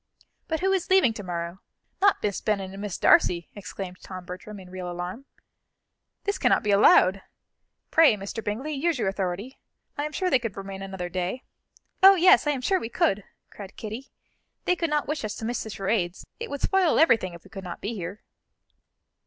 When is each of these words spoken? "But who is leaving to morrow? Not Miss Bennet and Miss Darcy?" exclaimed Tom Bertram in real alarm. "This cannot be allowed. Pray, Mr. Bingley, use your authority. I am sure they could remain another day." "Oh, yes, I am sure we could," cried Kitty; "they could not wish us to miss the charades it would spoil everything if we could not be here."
"But 0.47 0.61
who 0.61 0.71
is 0.71 0.89
leaving 0.89 1.13
to 1.13 1.21
morrow? 1.21 1.59
Not 2.01 2.23
Miss 2.23 2.41
Bennet 2.41 2.71
and 2.71 2.81
Miss 2.81 2.97
Darcy?" 2.97 3.51
exclaimed 3.53 3.97
Tom 4.01 4.25
Bertram 4.25 4.59
in 4.59 4.71
real 4.71 4.89
alarm. 4.89 5.25
"This 6.23 6.39
cannot 6.39 6.63
be 6.63 6.71
allowed. 6.71 7.21
Pray, 7.91 8.15
Mr. 8.15 8.43
Bingley, 8.43 8.71
use 8.73 8.97
your 8.97 9.07
authority. 9.07 9.59
I 9.99 10.05
am 10.05 10.11
sure 10.11 10.31
they 10.31 10.39
could 10.39 10.57
remain 10.57 10.81
another 10.81 11.07
day." 11.07 11.43
"Oh, 12.01 12.15
yes, 12.15 12.47
I 12.47 12.49
am 12.49 12.61
sure 12.61 12.79
we 12.79 12.89
could," 12.89 13.25
cried 13.51 13.75
Kitty; 13.75 14.09
"they 14.65 14.75
could 14.75 14.89
not 14.89 15.07
wish 15.07 15.23
us 15.23 15.35
to 15.35 15.45
miss 15.45 15.61
the 15.61 15.69
charades 15.69 16.25
it 16.39 16.49
would 16.49 16.61
spoil 16.61 16.97
everything 16.97 17.35
if 17.35 17.43
we 17.43 17.49
could 17.51 17.63
not 17.63 17.79
be 17.79 17.93
here." 17.93 18.23